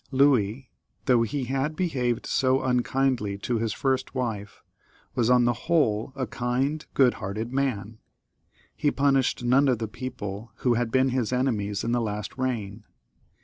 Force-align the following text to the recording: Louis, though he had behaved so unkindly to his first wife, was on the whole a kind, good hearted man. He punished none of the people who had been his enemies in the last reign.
Louis, 0.09 0.67
though 1.05 1.21
he 1.21 1.43
had 1.43 1.75
behaved 1.75 2.25
so 2.25 2.63
unkindly 2.63 3.37
to 3.37 3.59
his 3.59 3.71
first 3.71 4.15
wife, 4.15 4.63
was 5.13 5.29
on 5.29 5.45
the 5.45 5.53
whole 5.69 6.11
a 6.15 6.25
kind, 6.25 6.83
good 6.95 7.13
hearted 7.21 7.53
man. 7.53 7.99
He 8.75 8.89
punished 8.89 9.43
none 9.43 9.67
of 9.67 9.77
the 9.77 9.87
people 9.87 10.53
who 10.55 10.73
had 10.73 10.89
been 10.89 11.09
his 11.09 11.31
enemies 11.31 11.83
in 11.83 11.91
the 11.91 12.01
last 12.01 12.35
reign. 12.35 12.83